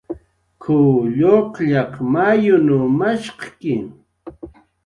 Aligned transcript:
"K""uw 0.61 0.91
lluqllaq 1.17 1.93
mayunw 2.13 2.81
mashqki" 2.97 3.75